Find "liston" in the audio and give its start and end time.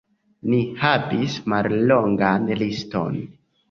2.67-3.27